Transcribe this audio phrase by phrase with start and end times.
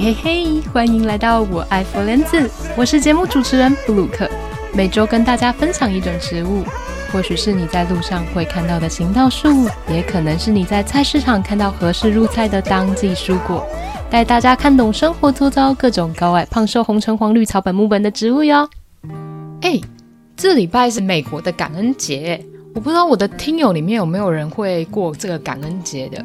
[0.00, 4.30] 嘿嘿，欢迎来到我爱佛莲子，我是节目主持人布鲁克，
[4.72, 6.62] 每周跟大家分享一种植物，
[7.12, 13.66] 或许是你在路上会看到的行道树，也可能是你在菜市场看到合适入菜的当季蔬果，
[14.08, 18.70] 带大家看懂生活周遭各种高矮胖瘦红橙黄绿草本木本的植物哟。
[19.62, 19.80] 哎，
[20.36, 22.40] 这礼拜是美国的感恩节，
[22.72, 26.24] 我不知道我的听友里面有没有人会过这个感恩节的。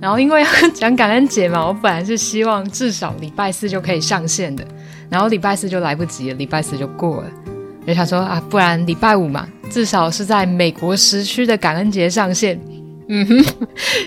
[0.00, 4.64] 然后因为要讲感恩节嘛，我本来是希望至少礼拜四就可以上线的，
[5.10, 7.30] 然后礼拜四就来不及了，礼拜四就过了。
[7.86, 12.60] 就想说啊，不然礼拜五嘛，至少是在美国时区的感恩节上线。
[13.08, 13.44] 嗯哼，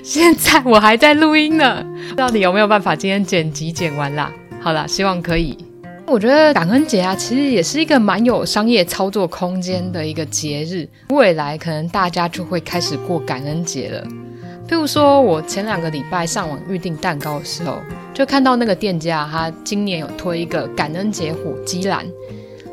[0.03, 1.83] 现在我还在录音呢，
[2.15, 4.31] 到底有没有办法今天剪辑剪完啦？
[4.61, 5.57] 好啦，希望可以。
[6.05, 14.07] 我觉得感恩节啊，其实也是一个蛮有商业操作空间的一个节日，未来可能大家就会开始过感恩节了。
[14.71, 17.79] 譬如说，我前两个礼拜上网预订蛋糕的时候，
[18.13, 22.05] 就看到那个店家，他今年有推一个感恩节火鸡篮，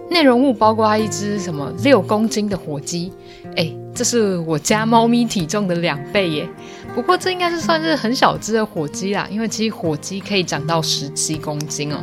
[0.09, 3.13] 内容物包括一只什么六公斤的火鸡，
[3.57, 6.49] 哎，这是我家猫咪体重的两倍耶。
[6.95, 11.97] 不过这应该是算是很小只的火鸡啦，因为其实火鸡可以长到十七公斤哦。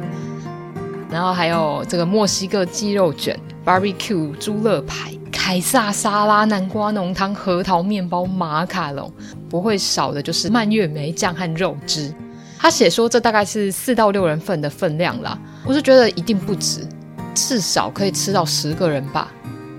[1.10, 5.12] 然后还有这个墨西哥鸡肉卷、barbecue 猪肋排。
[5.32, 9.12] 凯撒沙拉、南瓜浓汤、核桃面包、马卡龙，
[9.48, 12.12] 不会少的就是蔓越莓酱和肉汁。
[12.58, 16.88] 他写说这大概是四到六人份的分量啦，我是觉得一定不止，
[17.36, 19.32] 至少可以吃到十个人吧。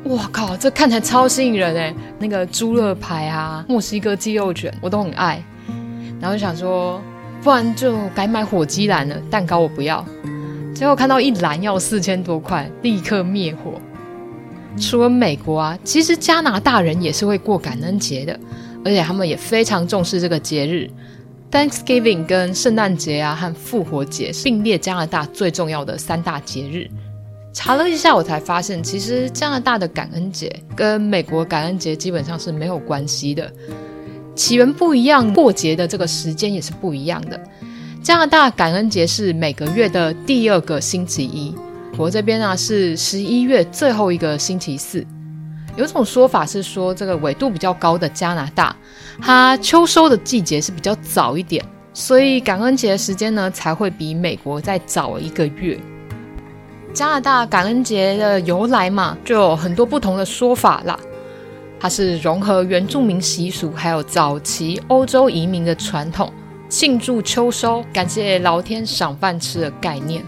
[0.05, 1.95] 哇靠，这看起来超吸引人诶！
[2.21, 5.43] 那个猪肋排啊，墨西哥鸡肉卷我都很爱，
[6.21, 7.03] 然后就想说，
[7.43, 10.05] 不然就改买火鸡篮了，蛋糕我不要。
[10.77, 13.81] 结果看到一篮要四千多块，立刻灭火。
[14.79, 18.39] 除了美国啊，其实加拿大人也是会过感恩节的，
[18.85, 20.91] 而且他们也非常重视这个节日。
[21.51, 26.87] Thanksgiving 跟圣诞节啊和复活节并列加拿大最重要的三大节日。
[27.55, 33.51] 查了一下，我才发现，其实加拿大的感恩节跟美国感恩节基本上是没有关系的，
[34.35, 37.41] 起源不一样，过节的这个时间也是不一样的。
[38.07, 41.53] 加拿大感恩节是每个月的第二个星期一。
[41.97, 45.05] 我这边啊是十一月最后一个星期四，
[45.75, 48.77] 有种说法是说，这个纬度比较高的加拿大，
[49.21, 55.77] 它秋收的季节是比较早一点，所以感恩节的时间呢才会比美国再早一个月。
[56.95, 60.97] 加拿大感恩节的由来嘛，就有很多不同的说法啦。
[61.81, 66.33] 它是融合原住民习俗，还有早期欧洲移民的传统，
[66.69, 70.25] 庆祝秋收、感谢老天赏饭吃的概念。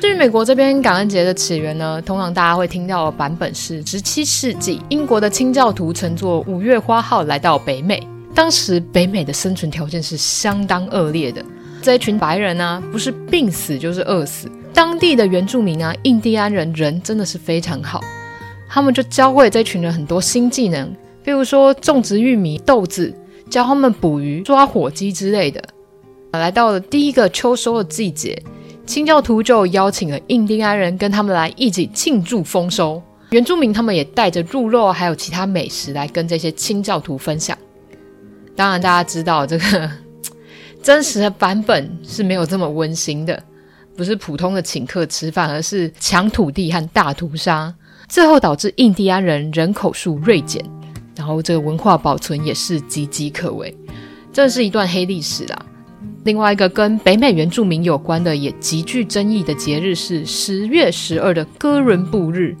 [0.00, 11.42] 至于美国这边感恩节的起源呢，通常大家会听到的版本是十七世纪英国的清教徒乘坐五月花号来到北美，当时北美的生存条件是相当恶劣的，
[11.80, 14.50] 这一群白人呢，不是病死就是饿死。
[14.74, 18.02] 当地的原住民啊，印第安人人真的是非常好，
[18.68, 23.14] 他们就教会这群人很多新技能，比如说种植玉米、豆子，
[23.54, 25.62] 教他们捕鱼、抓火鸡之类的。
[26.32, 28.36] 来到了第一个秋收的季节。
[28.84, 33.00] 清教徒就邀请了印第安人跟他们来一起庆祝丰收，
[33.30, 37.56] 原住民他们也带着鹿肉还有其他美食来跟这些清教徒分享。
[38.56, 39.90] 当然，大家知道这个
[40.82, 43.40] 真实的版本是没有这么温馨的，
[43.96, 47.72] 不是普通的请客吃饭，而是抢土地和大屠杀，
[48.08, 50.62] 最后导致印第安人人口数锐减，
[51.16, 53.74] 然后这个文化保存也是岌岌可危，
[54.32, 55.66] 这是一段黑历史啦。
[56.24, 62.56] 另外一个跟北美原住民有关的也极具争议的节日是十月十二的哥伦布日，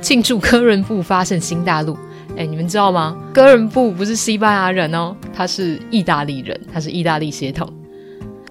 [0.00, 1.96] 庆祝哥伦布发现新大陆。
[2.36, 3.16] 哎，你们知道吗？
[3.32, 7.72] 哥伦布不是西班牙人哦，他是意大利人，他是意大利血统。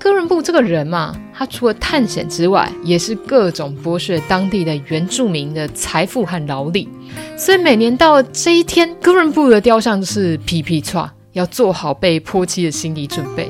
[0.04, 6.90] 哥伦布这个人嘛，他除了探险之外，也是各种剥削当地的原住民的财富和劳力。
[7.38, 13.50] 所以每年到这一天，哥伦布的雕像就是皮皮剉，要做好被泼漆的心理准备。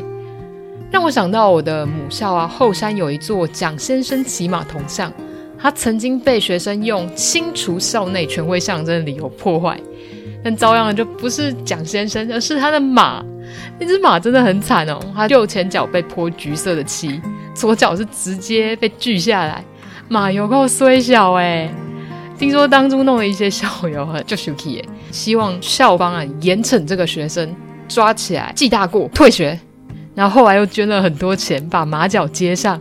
[0.92, 5.12] 让我想到我的母校啊，后山有一座蒋先生骑马铜像，
[5.58, 9.76] 他曾经被学生用清除校内权威象征的理由破坏，
[10.44, 13.26] 但遭殃的就不是蒋先生，而是他的马。
[13.80, 17.22] 那只马真的很惨哦，它右前脚被泼橘色的漆，
[17.54, 19.64] 左脚是直接被锯下来，
[20.08, 21.70] 马有够衰小哎！
[22.38, 27.56] 听说当初弄了一些校友就生气耶，希望校方啊严惩这个学生，
[27.88, 29.58] 抓起来记大过，退学。
[30.16, 32.80] 然后后来又捐了很多钱，把马脚接上。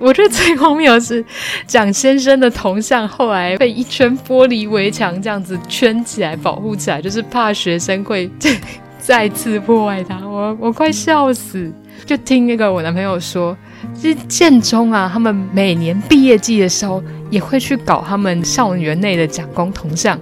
[0.00, 1.24] 我觉得最荒谬的是，
[1.66, 8.28] 蒋先生的铜像后来被一圈玻璃围墙这样子圈起来，保护起来，就是怕学生会
[9.06, 10.18] 再次破坏它。
[10.26, 11.70] 我我快笑死！
[12.06, 13.54] 就听那个我男朋友说，
[13.92, 20.18] 其实建中啊，他们每年毕业季的时候也会去搞他们校园内的蒋公铜像，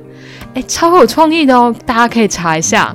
[0.55, 2.95] 哎，超有创意的哦，大家可以查一下，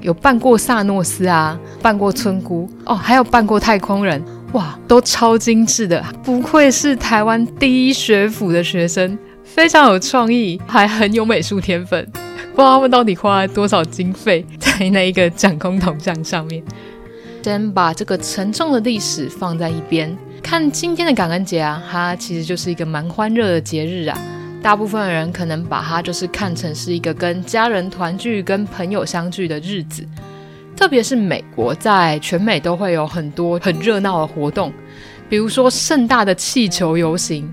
[0.00, 4.20] 有办过萨诺斯啊，办过村姑哦，还有办过太空人，
[4.52, 12.06] 哇，都超精致的，不愧是台湾第一学府的学生，非常有创意，还很有美术天分。
[12.58, 16.60] 不知道他们到底花了多少经费在那一个蒋公铜像上面。
[17.40, 24.18] 先把这个沉重的历史放在一边，看今天的感恩节啊，它其实就是一个蛮欢乐的节日啊。
[24.60, 30.04] 大部分的人可能把它就是看成是一个跟家人团聚、跟朋友相聚的日子。
[30.76, 34.72] 特别是美国，在全美都会有很多很热闹的活动，
[35.28, 37.48] 比如说盛大的气球游行，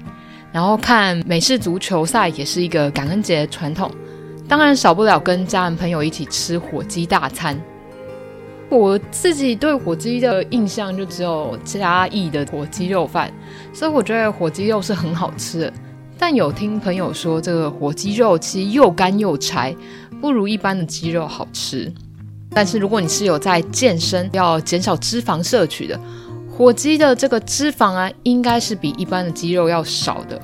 [0.52, 3.92] 然后看美式足球赛也是一个感恩节的传统。
[4.48, 7.60] 当然少不了跟家人朋友一起吃火鸡大餐。
[8.70, 13.32] 我自己对火鸡的印象就只有嘉义的火鸡肉饭，
[13.74, 15.74] 所以我觉得火鸡肉是很好吃的。
[16.18, 19.76] 但有听朋友说，这个火鸡肉其实又干又柴，
[20.20, 21.92] 不如一般的鸡肉好吃。
[22.52, 26.00] 但是如果你是有在健身，要减少脂肪摄取的，
[26.50, 30.42] 火鸡的这个脂肪啊，应该是比一般的鸡肉要少的。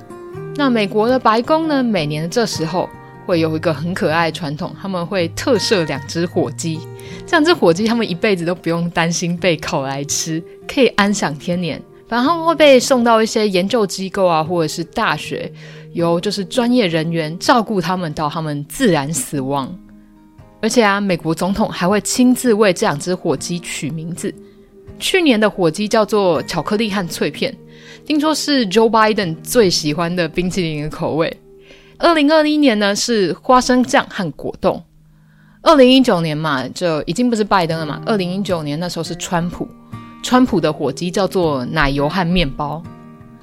[0.55, 2.89] 那美国的白宫呢，每年的这时候。
[3.25, 6.79] 会有一个很可爱的传统，他们会特设两只火鸡，
[7.25, 11.81] 这两只火鸡他们一辈子都不用担心被烤来吃，可以安享天年。
[12.07, 15.49] 反正会被送到一些研究机构啊，或者是大学，
[15.93, 19.73] 由就是专业人员照顾他们到他们自然死亡。
[20.61, 24.33] 而且啊，美国总统还会亲自为这两只火鸡取名字。
[24.99, 27.55] 去年的火鸡叫做巧克力和脆片，
[28.05, 31.35] 听说是 Joe Biden 最喜欢的冰淇淋的口味。
[32.01, 34.83] 二零二一年呢是花生酱和果冻，
[35.61, 38.01] 二零一九年嘛就已经不是拜登了嘛。
[38.07, 39.67] 二零一九年那时候是川普，
[40.23, 42.81] 川普的火鸡叫做奶油和面包。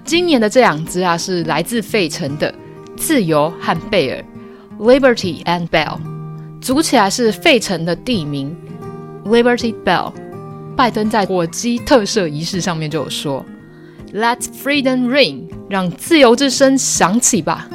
[0.04, 2.52] 今年的这两只啊是来自费城的
[2.96, 4.24] 自由和贝尔
[4.80, 5.96] ，Liberty and Bell，
[6.60, 8.56] 组起来是费城的地名
[9.24, 10.12] Liberty Bell。
[10.74, 13.44] 拜登在火鸡特赦仪式上面就有说
[14.12, 17.68] ：“Let freedom ring，让自由之声响起吧。”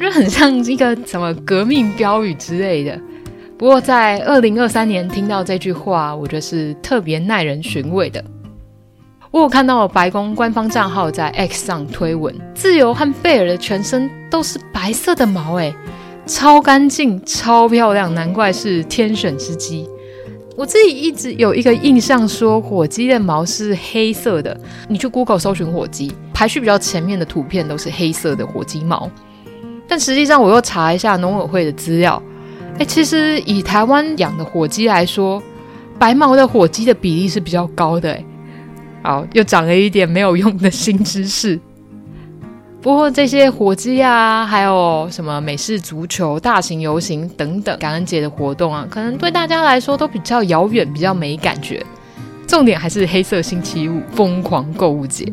[0.00, 3.00] 就很像一个什么革命标语之类的。
[3.56, 8.22] 不过在二零二三年听到这句话，我觉得是特别耐人寻味的。
[9.30, 15.74] 我有看到白宫官方账号在 X 上推文，自由和贝尔的全身都是白色的毛，诶，
[16.26, 19.88] 超干净、超漂亮，难怪是天选之鸡。
[20.56, 24.56] 我自己一直有一个印象，说火鸡的毛是黑色的。
[24.88, 29.10] 你去 Google 搜寻火鸡，排序比较前面的图片都是黑色的火鸡毛。
[29.94, 32.20] 但实际上，我又查一下农委会的资料，
[32.80, 35.40] 哎，其实以台湾养的火鸡来说，
[36.00, 38.10] 白毛的火鸡的比例是比较高的。
[38.10, 38.24] 哎，
[39.04, 41.60] 好，又长了一点没有用的新知识。
[42.82, 51.80] 不过这些火鸡啊，还有什么美式足球、大型游行等等感恩节的活动啊，可能对大家来说都比较遥远，比较没感觉。
[52.48, 55.32] 重点还是黑色星期五疯狂购物节。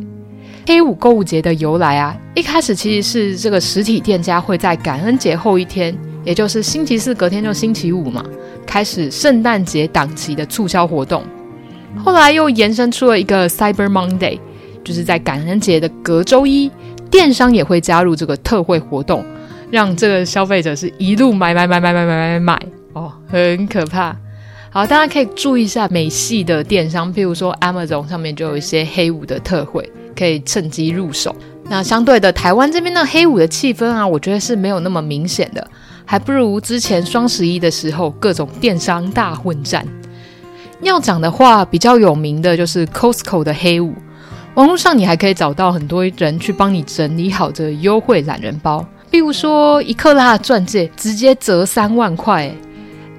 [0.66, 8.24] 黑五购物节的由来啊，一开始其实是这个实体店家会在感恩节后一天，也就是星期四隔天就星期五嘛，
[8.66, 11.24] 开始圣诞节档期的促销活动。
[11.98, 14.40] 后来又延伸出了一个 Cyber Monday，
[14.84, 16.72] 就是在感恩节的隔周一，
[17.10, 19.26] 电商也会加入这个特惠活动，
[19.72, 22.62] 让这个消费者是一路买买买买买买买买买
[22.94, 24.16] 哦，很可怕。
[24.70, 29.92] 好，大家可以注意一下美系的电商，譬如说 Amazon 上面就有一些黑五的特惠。
[30.16, 31.36] 可以趁机入手。
[31.70, 35.66] 那相对的，台湾这边的黑五的气氛啊，我觉得是没有那么明显的，
[36.04, 39.86] 还不如之前双十一的时候各种电商大混战。
[40.82, 43.94] 要讲的话，比较有名的就是 Costco 的黑五，
[44.56, 52.52] 网络上你还可以找到很多人去帮你整理好的优惠懒人包，比如说一克拉的钻戒直接折三万块，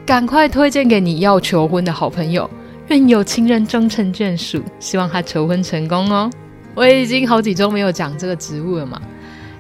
[0.05, 2.51] 赶快推荐给你要求婚的好朋友，
[2.89, 6.29] 愿有情人终成眷属，希望他求婚成功哦。
[6.75, 9.01] 我已经好几周没有讲这个植物了嘛，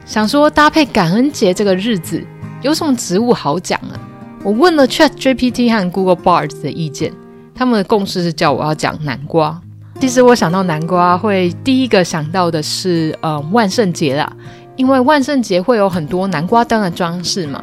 [0.04, 2.24] 想说搭配感恩节这个日子，
[2.62, 4.00] 有什么植物好讲啊？
[4.42, 7.12] 我问了 ChatGPT 和 Google Bard 的意见，
[7.54, 9.60] 他们的共识是叫我要讲南瓜。
[10.00, 14.32] 其实我想到南瓜，会第一个想到的是呃万圣节啦，
[14.74, 17.62] 因为万圣节会有很多南瓜灯的装饰嘛。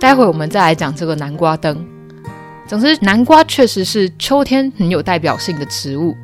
[0.00, 1.86] 待会我们再来讲这个南瓜灯。
[2.66, 6.16] 总之，南瓜确实是秋天很有代表性的植物。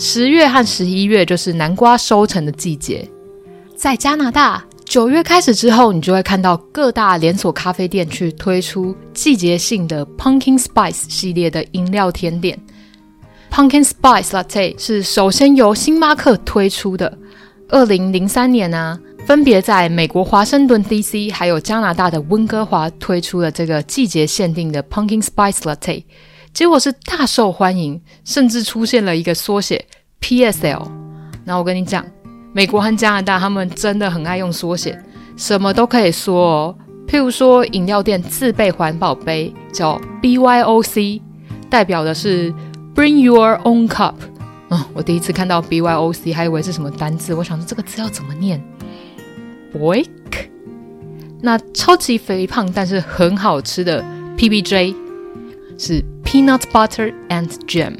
[0.00, 3.06] 十月和十一月就是南瓜收成的季节，
[3.74, 12.56] 在加拿大，九月开始之后，你就会看到各大连锁咖啡店去推出季节性的 Pumpkin Spice 系列的饮料甜点。
[13.50, 17.18] Pumpkin Spice Latte 是首先由星巴克推出的。
[17.68, 21.32] 二零零三年呢、分别在美国华盛顿 D.C.
[21.32, 26.04] 还有加拿大的温哥华推出了这个季节限定的 Pumpkin Spice Latte，
[26.58, 29.86] 结果是大受欢迎，甚至出现了一个缩写
[30.18, 30.90] P.S.L。
[31.44, 32.04] 那我跟你讲，
[32.52, 35.00] 美国和加拿大他们真的很爱用缩写，
[35.36, 36.78] 什么都可以说哦。
[37.06, 41.22] 譬如说，饮料店自备环保杯叫 B.Y.O.C，
[41.70, 42.52] 代表的是
[42.92, 44.14] Bring Your Own Cup。
[44.70, 47.34] 嗯，我第一次看到 B Y O C，还以为是什么单字。
[47.34, 48.60] 我想说这个字要怎么念
[49.72, 50.08] ？Boyk。
[51.40, 54.04] 那超级肥胖但是很好吃的
[54.36, 54.92] P B J
[55.78, 57.94] 是 Peanut Butter and Jam。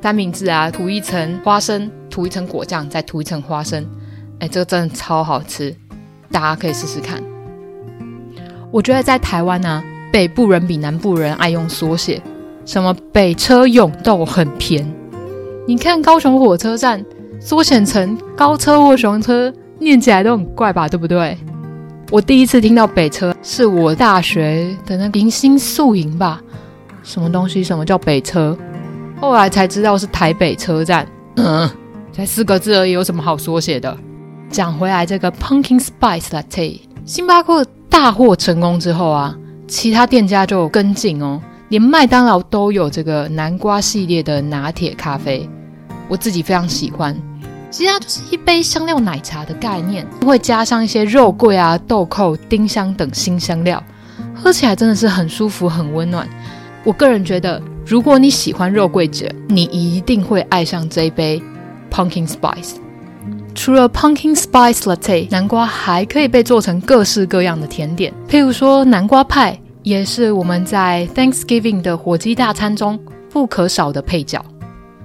[0.00, 3.84] 三明治啊，涂一层花生，涂一层果酱，再涂一层花生。
[4.38, 5.74] 哎，这个真的超好吃，
[6.30, 7.20] 大家可以试试看。
[8.70, 12.22] 我觉得在台湾呢、啊，北部人比南部人爱用缩写，
[12.64, 14.86] 什么北车永豆很甜。
[15.66, 17.04] 你看高雄火车站
[17.40, 21.36] 缩写成高车或雄车，念起来都很怪吧，对不对？
[22.12, 26.40] 我第一次听到北车是我大学的那个迎新宿营吧？
[27.06, 27.62] 什么东西？
[27.62, 28.58] 什么叫北车？
[29.20, 31.06] 后来才知道是台北车站。
[31.36, 31.70] 嗯，
[32.12, 33.96] 才四个字而已，有什么好缩写的？
[34.50, 39.36] 讲回来，这个 Pumpkin Spice Latte，星巴克大获成功之后啊，
[39.68, 41.40] 其他店家就有跟进哦。
[41.68, 45.48] 连麦当劳都有这个南瓜系列的拿铁咖啡，
[46.08, 47.16] 我自己非常喜欢。
[47.70, 53.80] 其实它就是一杯香料奶茶的概念，会加上一些肉桂啊、豆蔻、丁香等新香料，
[54.34, 56.28] 喝起来真的是很舒服、很温暖。
[56.86, 61.42] 我个人觉得，如果你喜欢肉桂卷，你一定会爱上这杯
[61.90, 62.76] Pumpkin Spice。
[63.56, 69.58] 除了 Pumpkin Spice Latte，南瓜还可以被做成各式各样的甜点，譬如说南瓜派。
[69.82, 72.98] 也是我们在 Thanksgiving 的火鸡大餐中
[73.30, 74.44] 不可少的配角。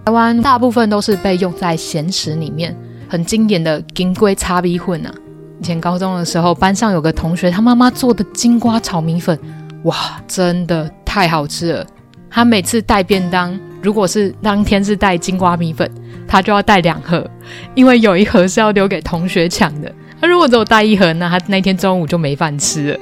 [0.06, 2.76] 台湾大部分都是被用在咸食里面，
[3.08, 5.14] 很经典的金龟叉米粉啊。
[5.60, 9.38] 以前高中的时候，班上有个同学，他妈妈做的金瓜炒米粉，
[9.84, 9.96] 哇，
[10.28, 11.86] 真的太好吃了。
[12.30, 15.92] 他每次带便当，如果是当天是带金瓜米粉，
[16.26, 17.30] 他就要带两盒，
[17.76, 19.92] 因为有一盒是要留给同学抢的。
[20.22, 23.00] 他如果只有带一盒，那他那天中午就没饭吃了。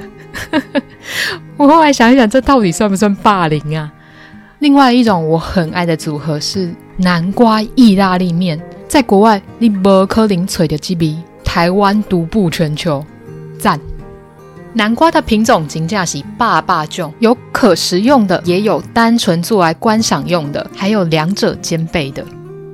[1.56, 3.92] 我后来想一想，这到底算不算霸凌啊？
[4.58, 13.06] 另外一种我很爱的组合是南瓜意大利面，在国外你不可能找到这味，台湾独步全球，
[13.60, 13.80] 赞！
[14.74, 22.24] 南瓜的品种真的是霸霸种，有可食用的，也有单纯做来观赏用的，还有两者兼备的。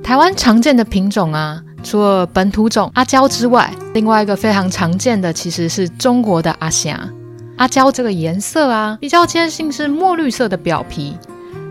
[0.02, 7.08] 台湾常见的品种啊，除了本土种阿娇之外，另外一个非常常见的其实是中国的阿霞。
[7.56, 11.16] 阿娇这个颜色啊，比较接近是墨绿色的表皮。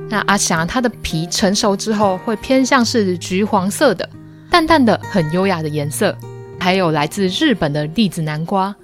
[0.09, 4.09] 那阿霞它的皮成熟之后会偏向是橘黄色的，
[4.49, 6.15] 淡淡的很优雅的颜色。
[6.59, 8.75] 还有来自日本的栗子南瓜，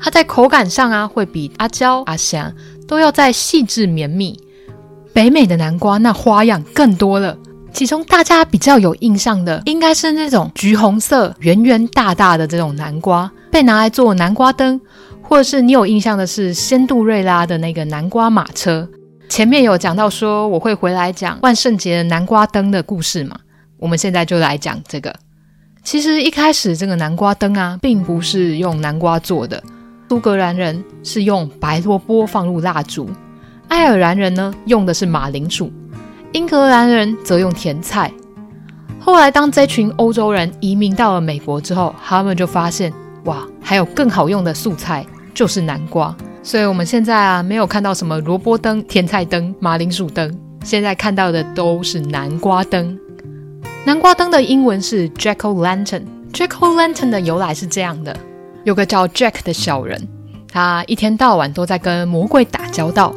[0.00, 2.52] 它在口感上啊会比阿胶、阿香
[2.88, 4.38] 都要再细致绵密。
[5.12, 7.36] 北美的南瓜那花样更多了，
[7.72, 14.80] 其中大家比较有印象的应该是那种橘红色、圆圆大大的这种南瓜，被拿来做南瓜灯。
[15.22, 18.88] 或者是你有印象的是仙度瑞拉的那个南瓜马车，
[19.28, 23.38] 前面有讲到说我会回来讲万圣节的南瓜灯的故事嘛，
[23.78, 25.14] 我们现在就来讲这个。
[25.84, 29.62] 其实一开始这个南瓜灯啊，并不是用南瓜做的，
[30.10, 33.08] 苏格兰人是用白萝卜放入蜡烛，
[33.68, 35.70] 爱尔兰人呢用的是马铃薯，
[36.32, 38.12] 英格兰人则用甜菜。
[38.98, 42.92] 后来当这群欧洲人移民到了美国之后，他们就发现
[43.26, 45.06] 哇，还有更好用的素菜。
[45.32, 46.12] 就是南瓜，
[46.42, 52.98] 所以我们现在啊没有看到什么萝卜灯、甜菜灯、马铃薯灯，现在看到的都是南瓜灯。
[53.84, 56.02] 南瓜灯的英文是 Jack O' Lantern。
[56.32, 58.14] Jack O' Lantern 的由来是这样的：
[58.70, 60.00] 有个叫 Jack 的小人，
[60.48, 63.12] 他一天到晚都在跟魔鬼打交道。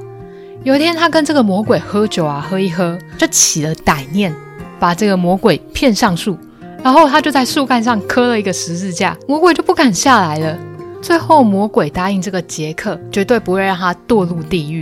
[0.63, 4.33] 有一天，他跟这个魔鬼喝酒啊，喝一喝就起了歹念，
[4.79, 6.35] 把这个魔鬼骗上树，
[6.83, 10.57] 然后他就在树干上刻了一个十字架，魔鬼就不敢下来了。
[11.03, 14.81] 最后，魔鬼答应这个杰克，绝对不会让他堕入地狱。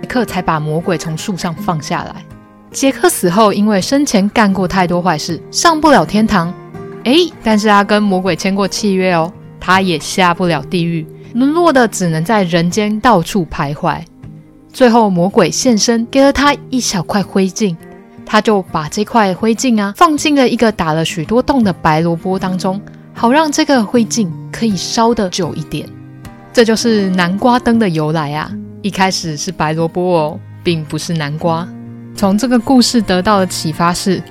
[0.00, 2.14] 杰克才把魔鬼从树上放下来。
[2.70, 6.54] 杰克死后，因为生前干过太多坏事，上不了天堂。
[7.02, 9.32] 诶，但是他跟魔鬼签过契约哦，
[9.66, 11.04] 他也下不了地狱，
[11.34, 14.00] 沦落的只能在人间到处徘徊。
[14.72, 17.76] 最后，魔鬼现身，给了他一小块灰烬，
[18.24, 22.80] 他就把这块灰烬啊放进了一个打了许多洞的白萝卜当中。
[23.12, 25.84] 好让这个灰烬可以烧得久一点，
[26.52, 28.48] 这就是南瓜灯的由来啊！
[28.82, 31.66] 一开始是白萝卜哦，并不是南瓜。
[32.14, 34.22] 从这个故事得到的启发是，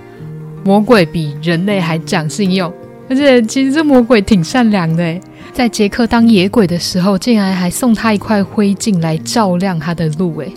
[0.64, 2.72] 魔鬼比人类还讲信用，
[3.10, 5.22] 而且其实这魔鬼挺善良的诶，
[5.54, 10.52] 在杰克当野鬼的时候，竟然还送他一块灰烬来照亮他的路诶。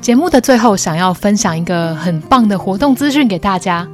[0.00, 3.86] 节目的最后，想要分享一个很棒的活动资讯给大家，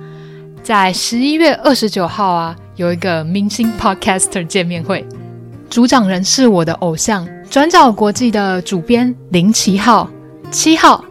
[0.63, 5.05] 在十一月二十九号啊，有一个明星 Podcaster 见面会，
[5.69, 10.09] 主讲人是我的偶像转角国际的主编林奇浩
[10.51, 11.05] 七号。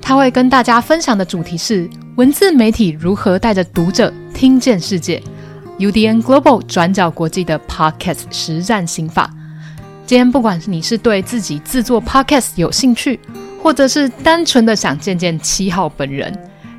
[0.00, 5.22] 他会跟大家分享的主题是文字媒体如何带着读者听见世界
[5.78, 9.30] ，UDN Global 转角国际的 Podcast 实战心法。
[10.06, 13.20] 今天不管是你是对自己制作 Podcast 有兴趣，
[13.62, 16.32] 或者是单纯的想见见七号本人，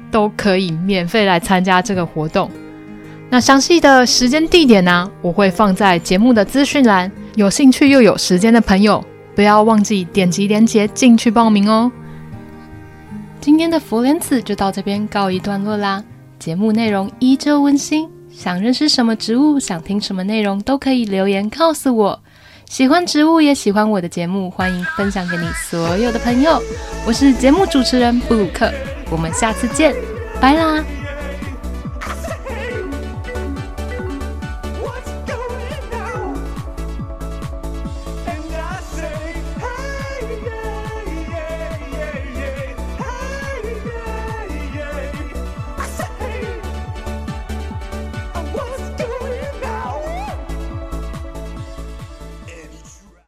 [0.10, 2.50] 都可以免费来参加这个活动。
[3.29, 7.12] 那详细的时间地点呢、我会放在节目的资讯栏。
[7.36, 11.91] 有兴趣又有时间的朋友，不要忘记点击链接进去报名哦。
[13.39, 16.03] 今天的佛莲子就到这边告一段落啦。
[16.39, 22.20] 节目内容依旧温馨，想认识什么植物，想听什么内容，都可以留言告诉我。
[22.66, 26.62] 喜欢植物也喜欢我的节目，欢迎分享给你所有的朋友。
[27.06, 28.72] 我是节目主持人布鲁克，
[29.10, 29.94] 我们下次见，
[30.40, 30.99] 拜啦。